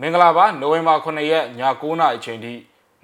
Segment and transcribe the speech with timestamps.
[0.00, 2.54] မင်္ဂလာပါနိုဝင်ဘာ9ရက်ည9:00နာရီအချိန်ထိ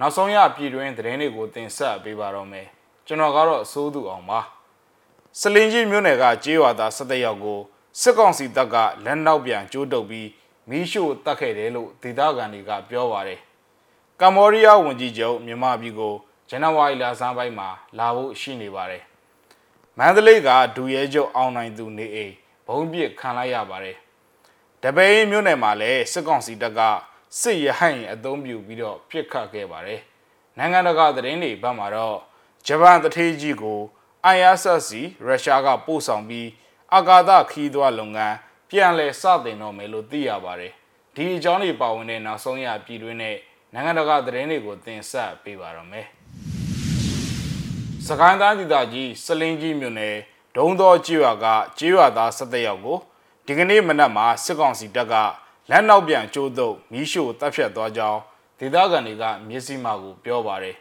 [0.00, 2.67] နောက်ဆုံးရပြည်တွင်းသတင်းတွေကိုတင်ဆက်ပေးပါတော့မယ်
[3.07, 4.41] ကျွန်တော်ကတော့အစိုးသူအောင်ပါ
[5.41, 7.60] စလင်ကြီးမြို့နယ်ကကြေးရွာသား17ယောက်ကို
[8.00, 10.28] စစ်ကောင်စီတပ်ကလက်နောက်ပြန်ကျိုးတုပ်ပြီး
[10.68, 13.40] မီးရှို့တတ်ခဲ့တယ်လို့ဒေသခံတွေကပြောပါတယ်
[14.20, 16.14] ကမ္ဘောဒီးယားဝန်ကြီးချုပ်မြန်မာပြည်ကို
[16.48, 17.68] ဇန်နဝါရီလဆန်းပိုင်းမှာ
[17.98, 19.02] လာဖို့ရှိနေပါတယ်
[19.98, 22.32] မန္တလေးကဒူရဲချုပ်အောင်နိုင်သူနေအိမ်
[22.66, 23.96] ဘုံပြစ်ခံလိုက်ရပါတယ်
[24.84, 26.80] တပိန်မြို့နယ်မှာလည်းစစ်ကောင်စီတပ်က
[27.40, 30.00] စစ်ရဟန့်ရင်အသုံးပြုပြီးတော့ပြစ်ခတ်ခဲ့ပါတယ်။
[30.59, 32.18] နိုင်ငံတကာသတင်းတွေဘက်မှာတော့
[32.66, 33.80] ဂျပန်တထေးကြီးကို
[34.34, 34.88] ISS
[35.26, 36.48] ရုရှားကပို့ဆောင်ပြီး
[36.95, 38.37] အာကာသခီးသွွားလုပ်ငန်း
[38.70, 40.73] ပြန်လည်စတင်တော့မယ်လို့သိရပါတယ်။
[41.14, 43.37] ဒီအကြောင်းတွေပါဝင်တဲ့နောက်ဆုံးရပြည်တွင်းနဲ့
[43.73, 46.06] နိုင်ငံတကာသတင်းတွေကိုတင်ဆက်ပေးပါတော့မယ်။
[48.06, 50.16] စကိုင်းတိုင်းဒေသကြီးစလင်းကြီးမြို့နယ်
[50.56, 51.46] ဒုံတော်ကျွော်က
[51.78, 52.98] ကျွော်သား17ယောက်ကို
[53.46, 55.14] ဒီကနေ့မနက်မှာစစ်ကောင်စီတပ်က
[55.70, 58.21] လက်နောက်ပြန်ကျိုးတုပ်မီးရှို့တပ်ဖြတ်သွားကြောင်း
[58.59, 60.76] ဒေသခံတွေကမျက်စိမှကိုပြောပါတယ်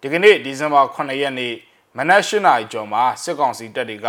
[0.00, 1.54] ဒီကနေ့ဒီဇင်ဘာ9ရက်နေ့
[1.96, 4.08] မနက်၈နာရီကျော်မှာစစ်ကောင်စီတပ်တွေက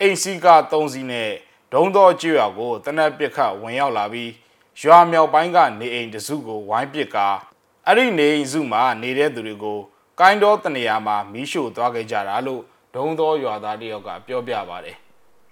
[0.00, 1.30] အိမ်စီကာ3စီးနဲ့
[1.72, 4.30] ဒုံတော်ကျွော်ကိုတနက်ပစ်ခတ်ဝင်ရောက်လာပြီး
[4.80, 7.28] ရွာမြောက်ပိုင်းကနေအိမ်တစုကိုဝိုင်းပစ်ကာ
[7.86, 9.78] အဲ့ဒီနေအိမ်စုမှာနေတဲ့သူတွေကို
[10.20, 12.62] ကိုင်းတော်တနေရာမှာမီးရှို့သွားခဲ့ကြတာလို့
[12.94, 14.98] ဒုံတော်ရွာသားတယောက်ကပြောပြပါတယ်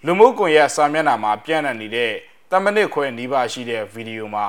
[0.07, 2.13] လူမှုကွန်ရက်စာမျက်နှာမှာပြန့်နှံ့နေတဲ့
[2.51, 4.47] တမနစ်ခွဲနီးပါးရှိတဲ့ဗီဒီယိုမှာ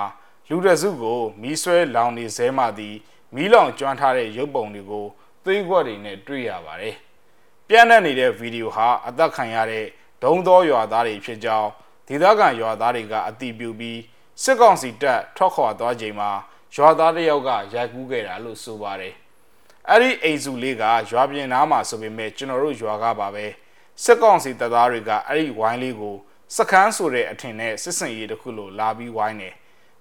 [0.49, 2.95] လူတစုကိုမီးဆွဲလောင်နေစဲမှသည်
[3.35, 5.05] မီးလောင်ကျွမ်းထားတဲ့ရုပ်ပုံတွေကို
[5.43, 6.95] သွေးခွက်တွေနဲ့တွေ့ရပါတယ်။
[7.67, 9.85] ပြန့်နှံ့နေတဲ့ဗီဒီယိုဟာအသက်ခံရတဲ့
[10.23, 11.69] ဒုံသောရွာသားတွေဖြစ်ကြောင်း
[12.07, 13.99] ဒေသခံရွာသားတွေကအတိပြုပြီး
[14.43, 16.31] စစ်ကောင်စီတပ်ထွက်ခွာသွားချိန်မှာ
[16.75, 19.13] ရွာသားတယောက်ကရိုက်ကူးခဲ့တာလို့ဆိုပါတယ်။
[19.89, 23.47] အဲ့ဒီအိမ်စုလေးကရွာပြင်နားမှာဆိုပေမဲ့ကျွန်တော်တို့ရွာကပါပဲ။
[24.03, 26.15] စစ်ကောင်စီတပ်သားတွေကအဲ့ဒီဝိုင်းလေးကို
[26.55, 29.55] စခန်းဆိုတဲ့အထင်နဲ့စစ်စင်ရေးတစ်ခုလိုလာပြီးဝိုင်းတယ်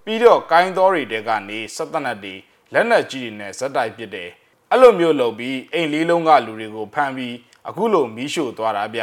[0.05, 2.35] ပြီးတော့ကိုင်းတော်တွေတဲကနေစက်တနက်တွေ
[2.73, 4.31] လက်နက်ကြီးတွေနဲ့ဇက်တိုက်ပစ်တယ်
[4.71, 7.35] အဲ့လိုမျိုးလုပ်ပြီးအိမ်လေးလုံးကလူတွေကိုဖမ်းပြီး
[7.69, 9.03] အခုလိုမီးရှို့သွားတာဗျ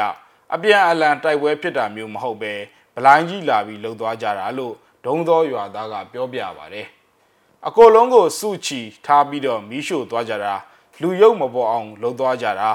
[0.53, 2.53] အပြန်အလှန်တိုက်ပွဲဖြစ်တာမျိုးမဟုတ်ပဲ
[2.95, 4.73] ဗလိုင်းကြီးလာပြီးလှုပ်သွားကြတာလို့
[5.05, 6.87] ဒုံသောရွာသားကပြောပြပါတယ်
[7.67, 10.53] အကိုလုံးကိုစုချီထားပြီးတော့မီးရှို့သွားကြတာ
[11.01, 12.69] လူရုပ်မပေါ်အောင်လှုပ်သွားကြတာ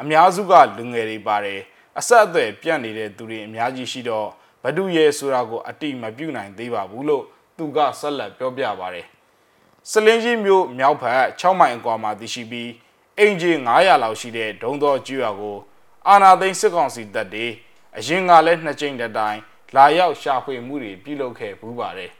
[0.00, 1.60] အများစုကလူငယ်တွေပါတယ်
[1.98, 4.28] အဆက်အသွယ်ပြန့်နေတဲ့သူတွေအများကြီးရှိတော့
[4.62, 7.24] ဘဒုရဲဆိုတာကိုအတိမပြုတ်နိုင်သေးပါဘူးလို့
[7.56, 9.06] သူကဆက်လက်ပြောပြပါတယ်
[9.90, 12.70] စလင်းကြီးမျိုးမြောက်ဖက်6မိုင်အကွာမှာတည်ရှိပြီး
[13.18, 15.56] အင်ဂျီ900လောက်ရှိတဲ့ဒုံတော်ကျွော်ကို
[16.08, 17.46] အာနာသိန်းစစ်ကောင်စီတပ်တွေ
[17.96, 19.38] အရင်ကလည်းနှစ်ကြိမ်တစ်တိုင်
[19.76, 22.10] လာရောက်ရှာဖွေမှုတွေပြုလုပ်ခဲ့ဘူးပါတယ်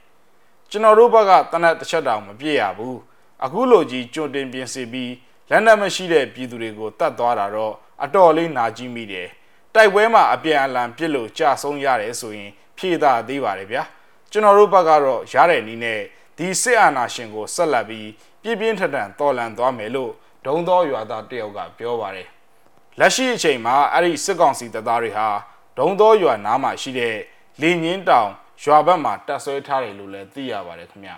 [0.69, 2.97] ကျွန်တော်တို့ဘက်ကတနက်တစ်ချက်တောင်မပြည့်ရဘူး
[3.43, 5.11] အခုလိုကြီးကြွတင်ပြင်ဆင်ပြီး
[5.49, 9.27] လက်နက်မရှိတဲ့ပြည်သူတွေကိုတတ်သွားတာတော့အတော်လေးနာကြည့်မိတယ်
[9.75, 13.83] တိုက်ပွဲမှာအပြန်အလှန်ပြစ်လို့ကြာဆုံးရတယ်ဆိုရင် ဖြေသာသေးပါတယ်ဗျာ
[14.31, 16.01] ကျွန်တော်တို့ဘက်ကတော့ရတဲ့နည်းနဲ့
[16.37, 18.09] ဒီစစ်အာဏာရှင်ကိုဆက်လက်ပြီး
[18.41, 20.11] ပြင်းပြင်းထန်ထန်တော်လှန်သွားမယ်လို့
[20.45, 22.27] ဒုံသောရွာသားတယောက်ကပြောပါတယ်
[22.99, 25.27] လက်ရှိအချိန်မှာအဲ့ဒီစစ်ကောင်စီတပ်သားတွေဟာ
[25.77, 27.15] ဒုံသောရွာနားမှာရှိတဲ့
[27.61, 28.29] လင်းငင်းတောင်
[28.63, 31.15] ရွာဘက်မှာတပ်ဆွဲထားတယ်လို့လည်းသိရပါတယ်ခင်ဗျာ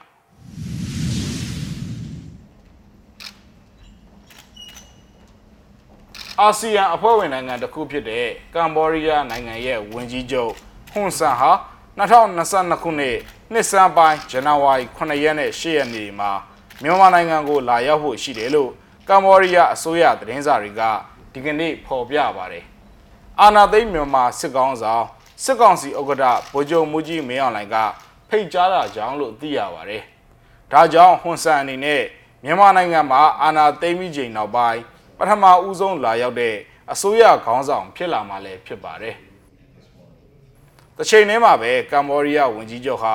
[6.42, 10.52] အာဆီယံအဖွဲ့ဝင်နိုင်ငံတစ်ခုဖြစ်တဲ့ကမ်ဘောဒီးယားနိုင်ငံရဲ့ဝန်ကြီးချုပ်
[10.92, 11.52] ဟွန်ဆန်ဟာ
[12.00, 13.18] 2022ခုနှစ်
[13.52, 16.32] နှစ်စန်းပိုင်းဇန်နဝါရီ9ရက်နဲ့10ရက်နေ့မှာ
[16.82, 18.72] မြန်မာနိုင်ငံကိုလာရောက်ဖို့ရှိတယ်လို့
[19.08, 20.82] ကမ်ဘောဒီးယားအစိုးရသတင်းစာတွေက
[21.34, 22.64] ဒီကနေ့ဖော်ပြပါတယ်။
[23.42, 25.06] အာနာသိန်းမြန်မာစစ်ကောင်ဆောင်
[25.44, 27.76] စစ်ကောင်စီဥက္ကဋ္ဌဗိုလ်ချုပ်မူကြီးမင်းအောင်လှိုင်က
[28.30, 30.02] ဖိတ်ကြားတာကြောင့်လို့သိရပါတယ်။
[30.72, 32.02] ဒါကြောင့်ဟွန်ဆန်အနေနဲ့
[32.44, 34.82] မြန်မာနိုင်ငံမှာအာနာသိန်းပြီးချိန်နောက်ပိုင်း
[35.19, 36.56] ပထမဦးဆုံးလာရောက်တဲ့
[36.91, 39.16] အစိုးရခေါင်းဆောင်ဖြစ်လာမှလည်းဖြစ်ပါတယ်။
[40.97, 43.13] တစ်ချိန်တည်းမှာပဲကမ္ဘောဒီးယားဝန်ကြီးချုပ်ဟာ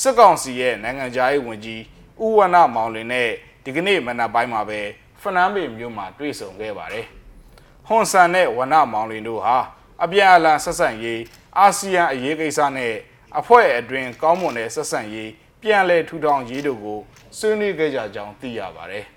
[0.00, 1.82] စစ်ကောင်စီရဲ့နိုင်ငံခြားရေးဝန်ကြီး
[2.22, 3.30] ဦးဝဏ္ဏမောင်လင်နဲ့
[3.64, 4.80] ဒီကနေ့မနက်ပိုင်းမှာပဲ
[5.20, 7.06] ဖနန်းပေမြို့မှာတွေ့ဆုံခဲ့ပါတယ်။
[7.86, 9.56] ဟွန်ဆန်နဲ့ဝဏ္ဏမောင်လင်တို့ဟာ
[10.04, 11.20] အပြန်အလှန်ဆက်ဆံရေး
[11.58, 12.94] အာဆီယံအရေးကိစ္စနဲ့
[13.38, 15.30] အဖွဲ့အတွင်းကောင်းမွန်တဲ့ဆက်ဆံရေး
[15.62, 17.00] ပြန်လည်ထူထောင်ရေးတို့ကို
[17.38, 19.06] ဆွေးနွေးခဲ့ကြကြောင်းသိရပါတယ်။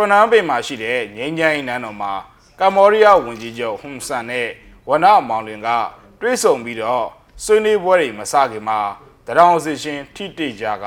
[0.00, 2.12] ဖနန်ပေမှာရှိတဲ့ငိမ့်ချိုင်းနန်းတော်မှာ
[2.60, 4.48] ကမ္ဘောဒီးယားဝန်ကြီးချုပ်ဟွန်ဆန်နဲ့
[4.88, 5.68] ဝနမောင်လင်က
[6.20, 7.06] တွေ့ဆုံပြီးတော့
[7.44, 8.80] ဆွေးနွေးပွဲတွေမစခင်မှာ
[9.26, 10.84] တရောင်စီရှင်ထိတိကြက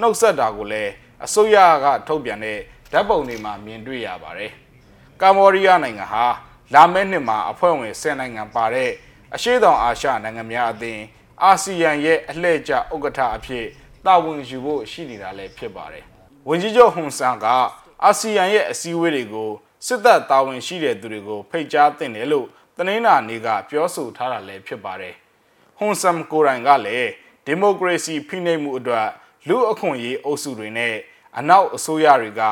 [0.00, 0.92] နှုတ်ဆက်တာကိုလည်း
[1.24, 2.58] အစိုးရကထုတ်ပြန်တဲ့
[2.92, 4.50] ဓာတ်ပုံတွေမှာမြင်တွေ့ရပါတယ်။
[5.20, 6.26] ကမ္ဘောဒီးယားနိုင်ငံဟာ
[6.74, 8.90] လာမယ့်နှစ်မှာအဖွဲ့ဝင်10နိုင်ငံပါတဲ့
[9.34, 11.02] အရှေ့တောင်အာရှနိုင်ငံများအသင်း
[11.42, 13.66] အာဆီယံရဲ့အလှည့်ကျဥက္ကဋ္ဌအဖြစ်
[14.06, 16.04] တာဝန်ယူဖို့ရှိနေတာလည်းဖြစ်ပါတယ်။
[16.48, 17.46] ဝန်ကြီးချုပ်ဟွန်ဆန်က
[18.02, 19.50] အာဆီယံရဲ့အစည်းအဝေးတွေကို
[19.86, 22.46] စစ်တပ်တာဝန်ရှိတဲ့သူတွေကိုဖိတ်ကြားသင့်တယ်လို့
[22.76, 25.14] တနင်္လာနေ့ကပြောဆိုထားတာလည်းဖြစ်ပါတယ်။
[25.78, 27.10] ဟွန်ဆမ်ကိုရိုင်ကလည်း
[27.46, 29.08] ဒဒီမိုကရေစီဖိနှိပ်မှုအတွက်
[29.48, 30.94] လူအခွင့်အရေးအုပ်စုတွေနဲ့
[31.38, 32.42] အနောက်အစိုးရတွေက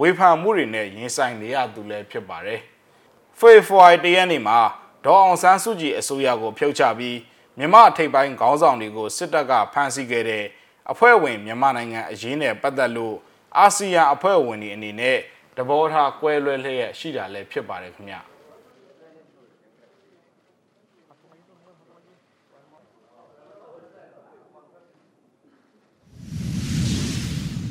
[0.00, 2.60] ဝေဖန်မှုတွေနဲ့ရင်ဆိုင်နေရသူလည်းဖြစ်ပါတယ်။
[3.38, 4.58] ဖေဖော်ဝါရီတရက်နေ့မှာ
[5.04, 7.18] ဒေါ်အောင်ဆန်းစုကြည်အစိုးရကိုဖျောက်ချပြီး
[7.58, 10.44] မြန်မာထိပ်ပိုင်းခေါင်းဆောင်တွေကိုစစ်တပ်ကဖမ်းဆီးခဲ့တဲ့
[10.90, 13.16] အဖွဲ့ဝင်မြန်မာနိုင်ငံအရေးနဲ့ပတ်သက်လို့
[13.58, 15.18] အာဆီယံအဖွဲ့ဝင်တွေအနေနဲ့
[15.56, 18.20] တဘောထားကွဲလွဲလျက်ရှိတာလည်းဖြစ်ပါတယ်ခင်ဗျာ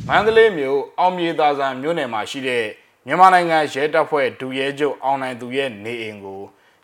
[0.07, 2.65] မန္တလေးမြို့အောင်မြေသာဆန်မြို့နယ်မှာရှိတဲ့
[3.05, 6.41] မြန်မာနိုင်ငံရဲတပ်ဖွဲ့ဒူရဲချုပ်အောင်နိုင်သူရဲ့နေအိမ်ကို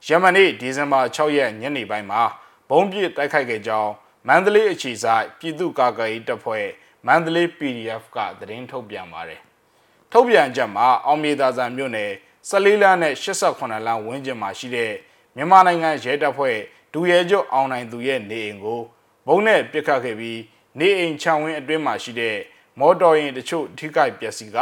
[0.08, 2.22] ယမနေ့ဒီဇင်ဘာ6ရက်ညနေပိုင်းမှာ
[2.70, 3.92] ဘုံပြစ်တိုက်ခိုက်ခဲ့ကြောင်း
[4.28, 6.68] မန္တလေးအခြေစိုက်ပြည်သူ့ကာကွယ်ရေးတပ်ဖွဲ့
[7.08, 9.42] မန္တလေး PDF ကသတင်းထုတ်ပြန်ပါတယ်။
[10.12, 12.12] ထုတ်ပြန်ချက်မှာအောင်မြေသာဆန်မြို့နယ်
[12.50, 14.92] 14လမ်းနဲ့88လမ်းဝန်းကျင်မှာရှိတဲ့
[15.36, 16.58] မြန်မာနိုင်ငံရဲတပ်ဖွဲ့
[16.94, 18.82] ဒူရဲချုပ်အောင်နိုင်သူရဲ့နေအိမ်ကို
[19.28, 20.40] ဘုံနဲ့ပစ်ခတ်ခဲ့ပြီး
[20.80, 22.36] နေအိမ်ခြံဝင်းအတွင်းမှာရှိတဲ့
[22.80, 24.58] မော်တော်ယာဉ်တချို့ထိခိုက်ပျက်စီးက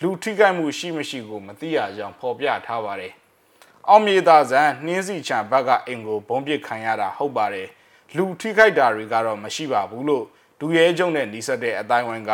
[0.00, 3.12] လူထိခိုက်မှုရှိမရှိကိုမသိရကြောင်းဖော်ပြထားပါတယ်။
[3.88, 7.68] အောင်မြေသာဇန်နှင်းစီချံဘက်ကအိမ်ကိုဘုံပစ်ခံရတာဟုတ်ပါတယ်။
[8.16, 10.24] လူထိခိုက်တာတွေကတော့မရှိပါဘူးလို့
[10.60, 12.32] ဒူရဲကျုံနဲ့နှီးဆက်တဲ့အတိုင်းဝိုင်းက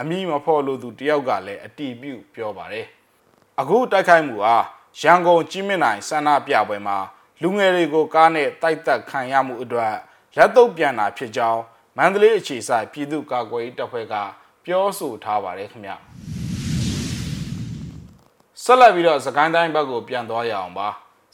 [0.00, 2.86] အမိမဖော်လို့သူတယောက်ကလည်းအတီးပြုတ်ပြောပါတယ်။
[3.60, 4.56] အခုတိုက်ခိုက်မှုဟာ
[5.00, 6.98] ရန်ကုန်ကြီးမြင့်နိုင်ဆန္ဒပြပွဲမှာ
[7.42, 9.94] လူငယ်တွေကိုကားနဲ့တိုက်တက်ခံရမှုအတွက်
[10.36, 11.62] လက်တော့ပြန်တာဖြစ်ကြောင်း
[11.96, 14.14] မန္တလေးအခြေစိုက်ပြည်သူ့ကာကွယ်ရေးတပ်ဖွဲ့က
[14.64, 15.92] ပြောဆိုထားပါတယ်ခင်ဗျ
[18.62, 20.88] ဆက်လက်ပြီးတော့စကိုင်းတိုင်းဘက်ကိုပြန်သွားရအောင်ပါ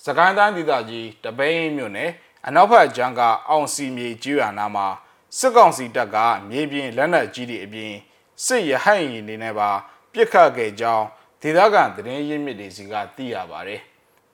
[0.07, 2.11] စကိုင်းတိုင်းဒေသကြီးတပိန်းမြို့နယ်
[2.47, 4.87] အနောက်ဘက်ဂျန်ကအောင်စီမြေကျွရနာမှာ
[5.39, 6.17] စစ်ကောင်စီတပ်က
[6.49, 7.93] မြေပြင်လက်နက်ကြီးတွေအပြင်
[8.45, 9.71] စစ်ရဟတ်ရင်တွေနဲ့ပါ
[10.13, 11.07] ပြစ်ခတ်ခဲ့ကြောင်း
[11.43, 13.81] ဒေသခံသတင်းရင်းမြစ်တွေစီကသိရပါတယ်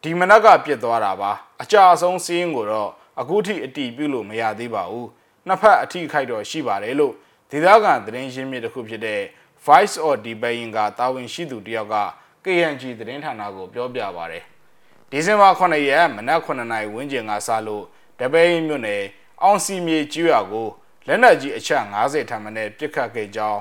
[0.03, 1.31] ဒီမနက်ကပြစ်သွားတာပါ
[1.63, 2.91] အကြအဆုံးစီးရင်ကိုတော့
[3.21, 5.09] အခုထိအတီးပြုလို့မရသေးပါဘူး
[5.47, 7.15] နှစ်ဖက်အထိခိုက်တော့ရှိပါတယ်လို့
[7.51, 9.21] ဒေသခံသတင်းရင်းမြစ်တစ်ခုဖြစ်တဲ့
[9.65, 11.97] Voice of Debating ကတာဝန်ရှိသူတယောက်က
[12.45, 14.37] KNG သတင်းဌာနကိုပြောပြပါဗျ။
[15.11, 17.85] ဒီဇင်ဘာ9ရက်မနက်9နာရီဝန်းကျင်ကစလို့
[18.19, 19.03] တပိန်းမြို့နယ်
[19.43, 20.69] အောင်စီမြေကျွော်ကို
[21.09, 23.61] လက်နက်ကြီးအချက်50ထံမှနဲ့ပစ်ခတ်ခဲ့ကြောင်း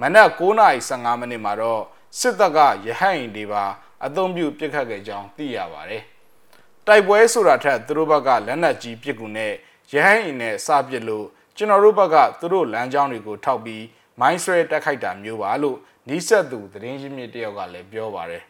[0.00, 1.82] မနက်9:15မိနစ်မှာတော့
[2.18, 3.64] စစ်တပ်ကရဟတ်ရင်တွေပါ
[4.04, 6.02] အသုံးပြုပစ်ခတ်ခဲ့ကြောင်းသိရပါတယ်။
[6.86, 9.52] တိုက်ပွဲဆိုတာထက်သူတို့ဘက်ကလက်နက်ကြီးပစ်ကူနဲ့
[9.92, 13.84] ရဟတ်ရင်နဲ့စပစ်လို့ကျွန်တော်တို့ဘက်ကသူတို့လမ်းကြောင်းတွေကိုထောက်ပြီး
[14.20, 15.78] မိုင်းဆွဲတက်ခိုက်တာမျိုးပါလို့
[16.08, 18.42] နီးစပ်သူသတင်းရင်းမြစ်တယောက်ကလည်းပြောပါတယ်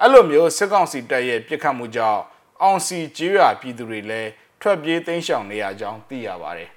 [0.00, 2.20] အဲ့လိုမျိုးစစ်ကောင်စီတပ်ရဲ့ပြစ်ခတ်မှုကြောင့်
[2.62, 4.30] အောင်စီကျေးရွာပြည်သူတွေလည်း
[4.60, 6.70] ထွက်ပြေးတိမ်းရှောင်နေရကြောင်းသိရပါတယ်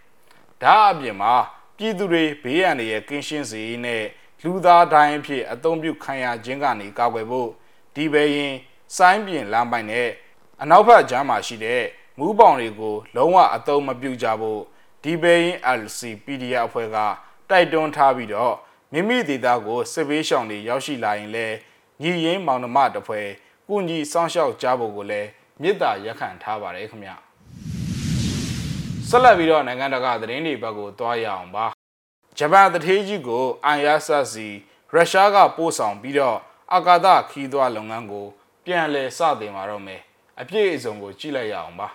[0.63, 1.33] ဒါအပြင်မှာ
[1.77, 4.03] ပြည်သူတွေဘေးရန်တွေရဲ့ကင်းရှင်းစေနဲ့
[4.43, 7.49] လူသားတိုင်းအဖြစ်အသုံးပြုခံရခြင်းကနေကာကွယ်ဖို့
[7.95, 8.53] ဒီပဲရင်
[8.95, 10.09] စိုင်းပြင်လမ်းပိုင်းနဲ့
[10.61, 11.83] အနောက်ဘက်ကြားမှာရှိတဲ့
[12.19, 14.61] မူးပေါင်တွေကိုလုံးဝအသုံးမပြုကြဖို့
[15.03, 16.97] ဒီဘေးရင် LC PDF အဖွဲ့က
[17.49, 18.55] တိုက်တွန်းထားပြီးတော့
[18.93, 21.55] မိမိဒေသကိုစစ်ပေးရှောင်တွေရောက်ရှိလာရင်လည်း
[22.01, 23.21] ညီရင်းမောင်နှမတဖွဲ
[23.67, 25.29] ကုညီစောင့်ရှောက်ကြဖို့ကိုလည်း
[25.61, 27.11] မေတ္တာရက်ခံထားပါတယ်ခင်ဗျ
[29.13, 31.65] ဆက်လက်ပြီးတော့နိုင်ငံတကာသတင်းတွေဘက်ကိုတွားရအောင်ပါ
[32.37, 33.43] ဂျပန်တထေးကြီးကို
[33.77, 34.31] ISS
[34.93, 36.37] ရုရှားကပို့ဆောင်ပြီးတော့
[36.73, 38.25] အာကာသခီးသွွားလုပ်ငန်းကို
[38.65, 40.01] ပြန်လည်စတင်มาတော့မယ်
[40.41, 41.87] အပြည့်အစုံကိုကြည့်လိုက်ရအောင်ပါ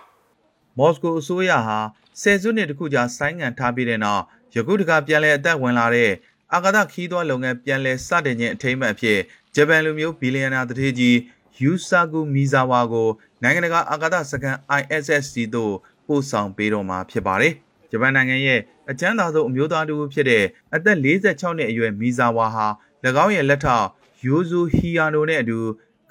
[0.77, 1.79] မော်စကိုအစိုးရဟာ
[2.21, 4.23] ဆယ်စုနှစ်တခုကြာဆိုင်းငံ့ထားပြီးတဲ့နောက်
[4.55, 6.11] ယခုတကပြန်လည်အသက်ဝင်လာတဲ့
[6.53, 9.19] အာကာသခီးသွွားလုပ်ငန်းပြန်လည်စတင်ခြင်းအထိမ်းအမှတ်အဖြစ်
[9.55, 11.17] ဂျပန်လူမျိုးဘီလီယံနာတထေးကြီး
[11.61, 13.09] ယူဆာဂူမီဇာဝါကို
[13.43, 15.73] နိုင်ငံတကာအာကာသစခန်း ISS သို့
[16.07, 17.53] ပို့ဆောင်ပေးတော့မှာဖြစ်ပါတယ်။
[17.91, 18.59] ဂျပန်နိုင်ငံရဲ့
[18.89, 20.43] အချမ်းသာဆုံးအမျိုးသားတူဖြစ်တဲ့
[20.75, 22.67] အသက်46နှစ်အရွယ်မီဇာဝါဟာ၎
[23.23, 23.87] င်းရဲ့လက်ထောက်
[24.25, 25.59] ယိုဇူဟီယာနိုနဲ့အတူ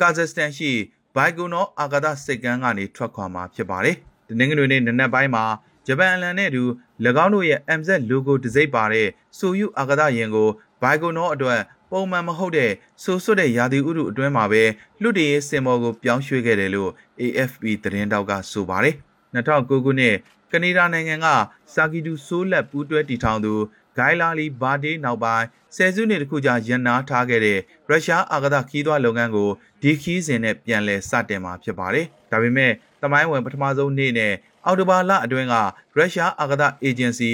[0.00, 0.72] ကာဇက်စတန်ရှိ
[1.14, 3.96] ဘိုင်ဂိုနောအာကာသစိတ်ကမ်းကနေထွက်ခွာမှာဖြစ်ပါတယ်။
[4.28, 5.44] ဒီနေ့ကနေ့နနက်ပိုင်းမှာ
[5.86, 6.64] ဂျပန်အလံနဲ့အတူ၎
[7.24, 10.48] င်းတို့ရဲ့ MZ logo တစိမ့်ပါတဲ့ဆိုယူအာကာသယာဉ်ကို
[10.82, 11.60] ဘိုင်ဂိုနောအတွက်
[11.90, 12.70] ပုံမှန်မဟုတ်တဲ့
[13.02, 14.62] ဆိုဆွတ်တဲ့ရာသီဥတုအတွင်းမှာပဲ
[15.02, 18.94] လွတ်တည်ရေးစင်မော်ကိုပြောင်းရွှေ့ခဲ့တယ်လို့ AFP သတင်းတောက်ကဆိုပါတယ်
[19.34, 20.16] 2009ခုနှစ်
[20.52, 21.26] ကနေဒါနိုင်ငံက
[21.74, 23.54] စာကီတူဆိုးလက်ပူးတွဲတီထောင်သူ
[23.96, 29.50] ဂိုင်လာလီဘာဒေးနောက်ပိုင်းဆယ်စုနှစ်တခုကြာရန်နာထားခဲ့တဲ့ရုရှားအာကာသခီးသွွားလုပ်ငန်းကို
[29.82, 35.54] ဒီခီးစဉ်နဲ့ပြန်လည်စတင်မှာဖြစ်ပါတယ်။ဒါပေမဲ့တမိုင်းဝင်ပထမဆုံးနေ့နဲ့အော်တိုဘာလအတွင်းက
[35.96, 37.30] ရုရှားအာကာသအေဂျင်စီ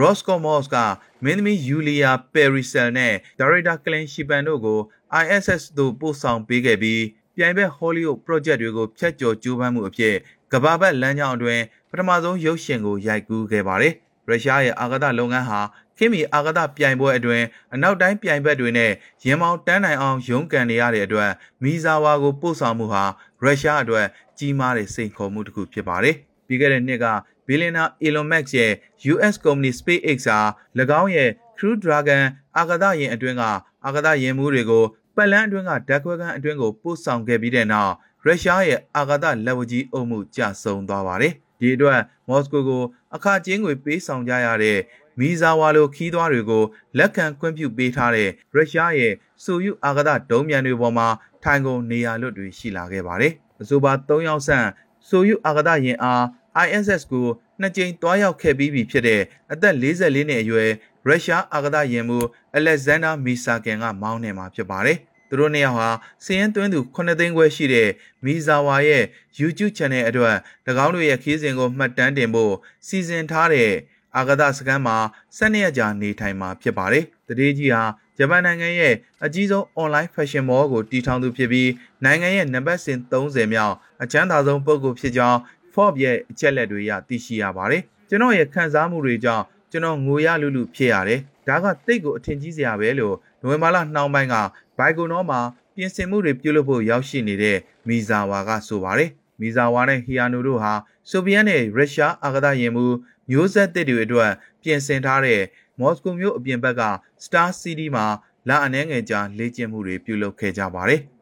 [0.00, 0.76] Roscosmos က
[1.24, 4.80] မင်းသမီးယူလီယာပယ်ရီဆယ်နဲ့ဒါရိုက်တာကလင်ရှီပန်တို့ကို
[5.22, 7.02] ISS သို့ပို့ဆောင်ပေးခဲ့ပြီး
[7.36, 10.16] ပြိုင်ဘက် Hollywood project တွေကိုဖျက်ကျော်ကြိုးပမ်းမှုအဖြစ်
[10.52, 13.92] ကဘာဘတ်လမ်းကြောင်းအတွင်းပထမဆုံးရုပ်ရှင်ကိုရိုက်ကူးခဲ့ပါတယ်။
[14.28, 15.60] ရုရှားရဲ့အာကာသလုပ်ငန်းဟာ
[15.98, 18.92] ခင်မီအာကာသပြိုင်ပွဲအတွင်းအနောက်တိုင်းပြိုင်ဘက်တွေနဲ့
[19.24, 21.30] ရင်မောင်းတန်းနိုင်အောင်ရုန်းကန်နေရတဲ့အတွက်
[21.62, 23.04] မီဇာဝါကိုပို့ဆောင်မှုဟာ
[23.42, 24.06] ရုရှားအတွက်
[24.38, 26.14] ကြီးမားတဲ့စိန်ခေါ်မှုတစ်ခုဖြစ်ပါတယ်။
[26.46, 27.06] ပြီးခဲ့တဲ့နှစ်က
[27.46, 28.72] ဘီလီယံနာ Elon Musk ရဲ့
[29.12, 30.38] US company SpaceX ဟာ၎
[31.00, 32.22] င်းရဲ့ Crew Dragon
[32.58, 33.42] အာကာသယာဉ်အတွင်းက
[33.84, 34.84] အာကာသယာဉ်မှုတွေကို
[35.16, 37.94] ပတ်လန်းအတွင်းကဓာတ်ခွဲခန်းအတွင်းကိုပို့ဆောင်ခဲ့ပြီးတဲ့နောက်
[38.24, 42.82] ရုရှားရဲ့အာကာသလက်ဝကြီးအုပ်မှုကျဆုံးသွားပါတယ်။ဒီအတွက်မော်စကိုကို
[43.14, 44.78] အခကျင်းငွေပေးဆောင်ကြရတဲ့
[45.18, 46.64] မီဇာဝါလိုခီးသွားတွေကို
[46.98, 49.12] လက်ခံခွင့်ပြုပေးထားတဲ့ရုရှားရဲ့
[49.44, 51.08] ဆိုယုအာကာသဒုံးမြန်တွေပေါ်မှာ
[51.42, 54.66] ထိုင်ကုန်နေရာလွတ်တွေရှိလာခဲ့ပါတယ်။အဆိုပါ၃ယောက်ဆန့်
[55.08, 56.24] ဆိုယုအာကာသယာဉ်အား
[56.66, 57.26] ISS ကို
[57.60, 59.20] နှစ်ကြိမ်တွားရောက်ခဲ့ပြီးပြီဖြစ်တဲ့
[59.52, 60.70] အသက်44နှစ်အရွယ်
[61.06, 65.90] ရုရှားအာကာသယာဉ်မှူးအလက်ဇန်ဒါမီဆာကင်ကမောင်းနေမှာဖြစ်ပါတယ်။ သူတို့နှစ်ယောက်ဟာ
[66.24, 67.88] စီးရင်သွင်းသူ9သိန်းခွဲရှိတဲ့
[68.24, 69.04] မီဇာဝါရဲ့
[69.40, 70.36] YouTube Channel အတွက်၎
[70.84, 72.54] င်းတို့ရဲ့ခီးစဉ်ကိုမှတ်တမ်းတင်ဖို့
[72.86, 73.72] စီစဉ်ထားတဲ့
[74.16, 74.96] အာဂဒစကန်မှာ
[75.38, 77.82] 12ရက်ကြာနေထိုင်မှာဖြစ်ပါတယ်။တတိကြီးဟာ
[78.18, 81.70] ဂျပန်နိုင်ငံရဲ့အကြီးဆုံး online fashion mall ကိုတည်ထောင်သူဖြစ်ပြီး
[82.04, 85.38] နိုင်ငံရဲ့နံပါတ်စဉ်30မြောက်အချမ်းသာဆုံးပုဂ္ဂိုလ်ဖြစ်ကြောင်း
[85.74, 94.34] Forbes ရဲ့အချက်လက်တွေအရသိရှိရပါတယ်။ကျွန်တော်ရဲ့ခံစားမှုတွေကြောင့်ကျွန်တော်ငိုရလူလူဖြစ်ရတယ်။ဒါကတိတ်ကိုအထင်ကြီးစရာပဲလို့ နိုဝင်ဘာလနှောင်းပိုင်းက
[94.78, 95.40] ဘိုင်ကိုနောမှာ
[95.74, 100.72] ပြင်ဆင်မှုတွေပြုလုပ်ဖို့ရောက်ရှိနေတဲ့မီဇာဝါကဆိုပါတယ်။မီဇာဝါနဲ့ဟီယာနိုတို့ဟာ
[101.10, 102.86] ဆိုဗီယက်နဲ့ရုရှားအာကာသယာဉ်မှု
[103.30, 104.30] မျိုးဆက်သစ်တွေအတွက်
[104.62, 105.40] ပြင်ဆင်ထားတဲ့
[105.80, 106.82] မော်စကိုမြို့အပြင်ဘက်က
[107.24, 108.06] Star City မှာ
[108.48, 111.00] လာအနှဲငယ်ကြာလေ့ကျင့်မှုတွေပြုလုပ်ခဲ့ကြပါတယ်။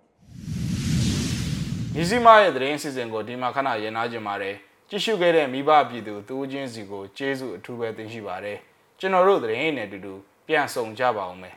[1.94, 4.54] မြစည်းမရဲ့သတင်းအစီအစဉ်ကိုဒီမှာခဏရည်နာကြင်ပါတယ်
[4.90, 8.59] ကြည့်ရှုခဲ့တဲ့မိဘပြည်သူတူးချင်းစီကိုကျေးဇူးအထူးပဲတင်ရှိပါတယ်
[8.99, 10.12] ကျွန်တော်တို့သတင်းနဲ့အတူတူ
[10.47, 11.54] ပြန်ဆောင်ကြပါအောင်မယ်